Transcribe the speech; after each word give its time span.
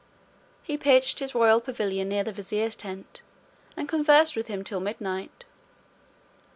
He 0.63 0.79
pitched 0.79 1.19
his 1.19 1.35
royal 1.35 1.61
pavilion 1.61 2.09
near 2.09 2.23
the 2.23 2.31
vizier's 2.31 2.75
tent, 2.75 3.21
and 3.77 3.87
conversed 3.87 4.35
with 4.35 4.47
him 4.47 4.63
till 4.63 4.79
midnight. 4.79 5.45